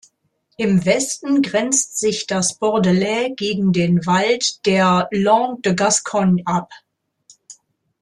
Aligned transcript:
Im 0.57 0.83
Westen 0.83 1.43
grenzt 1.43 1.99
sich 1.99 2.25
das 2.25 2.55
Bordelais 2.57 3.33
gegen 3.37 3.71
den 3.71 4.03
Wald 4.07 4.65
der 4.65 5.07
"Landes 5.11 5.61
de 5.61 5.75
Gascogne" 5.75 6.41
ab. 6.45 6.71